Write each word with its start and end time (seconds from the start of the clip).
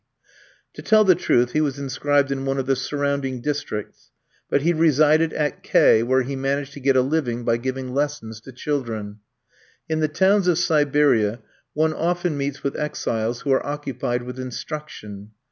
To 0.73 0.81
tell 0.81 1.03
the 1.03 1.13
truth, 1.13 1.51
he 1.51 1.61
was 1.61 1.77
inscribed 1.77 2.31
in 2.31 2.43
one 2.43 2.57
of 2.57 2.65
the 2.65 2.75
surrounding 2.75 3.39
districts; 3.39 4.09
but 4.49 4.63
he 4.63 4.73
resided 4.73 5.31
at 5.31 5.61
K, 5.61 6.01
where 6.01 6.23
he 6.23 6.35
managed 6.35 6.73
to 6.73 6.79
get 6.79 6.95
a 6.95 7.03
living 7.03 7.43
by 7.45 7.57
giving 7.57 7.93
lessons 7.93 8.41
to 8.41 8.51
children. 8.51 9.19
In 9.87 9.99
the 9.99 10.07
towns 10.07 10.47
of 10.47 10.57
Siberia 10.57 11.39
one 11.75 11.93
often 11.93 12.35
meets 12.35 12.63
with 12.63 12.75
exiles 12.77 13.41
who 13.41 13.51
are 13.51 13.63
occupied 13.63 14.23
with 14.23 14.39
instruction. 14.39 15.33